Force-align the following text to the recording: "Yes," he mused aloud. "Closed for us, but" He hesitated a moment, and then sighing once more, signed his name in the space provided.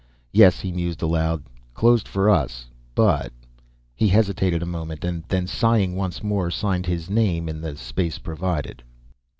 "Yes," 0.31 0.59
he 0.61 0.71
mused 0.71 1.03
aloud. 1.03 1.43
"Closed 1.75 2.07
for 2.07 2.27
us, 2.27 2.65
but" 2.95 3.31
He 3.95 4.07
hesitated 4.07 4.63
a 4.63 4.65
moment, 4.65 5.03
and 5.05 5.23
then 5.27 5.45
sighing 5.45 5.95
once 5.95 6.23
more, 6.23 6.49
signed 6.49 6.87
his 6.87 7.07
name 7.07 7.47
in 7.47 7.61
the 7.61 7.77
space 7.77 8.17
provided. 8.17 8.81